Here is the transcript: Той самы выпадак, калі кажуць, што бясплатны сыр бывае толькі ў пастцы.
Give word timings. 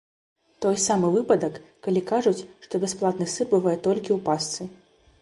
Той 0.65 0.79
самы 0.83 1.11
выпадак, 1.15 1.59
калі 1.87 2.03
кажуць, 2.13 2.45
што 2.67 2.83
бясплатны 2.87 3.31
сыр 3.37 3.55
бывае 3.55 3.79
толькі 3.89 4.09
ў 4.19 4.23
пастцы. 4.29 4.61